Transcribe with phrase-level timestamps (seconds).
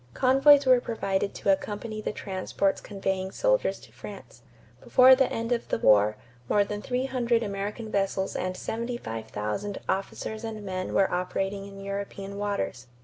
[0.15, 4.41] Convoys were provided to accompany the transports conveying soldiers to France.
[4.83, 6.17] Before the end of the war
[6.49, 12.39] more than three hundred American vessels and 75,000 officers and men were operating in European
[12.39, 12.87] waters.